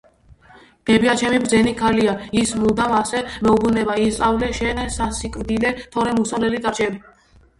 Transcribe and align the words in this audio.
ბებიაჩემი 0.89 1.39
ბრძენი 1.43 1.73
ქალია, 1.81 2.15
ის 2.43 2.53
მუდამ 2.61 2.95
ასე 3.01 3.21
მეუბნება-ისწავლე 3.47 4.49
შე 4.61 4.73
სასიკვდილე 4.95 5.75
თორემ 5.97 6.23
უსწავლელი 6.25 6.63
დარჩები 6.65 7.03